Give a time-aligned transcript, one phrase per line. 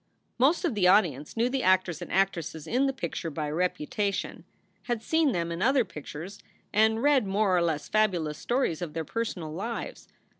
[0.39, 4.45] Most of the audience knew the actors and actresses in the picture by reputation,
[4.85, 6.39] had seen them in other pictures,
[6.73, 10.07] and read more or less fabulous stories of their personal lives.